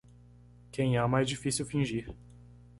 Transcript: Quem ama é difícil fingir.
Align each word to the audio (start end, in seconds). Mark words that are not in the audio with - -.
Quem 0.71 0.97
ama 0.97 1.21
é 1.21 1.23
difícil 1.23 1.63
fingir. 1.63 2.11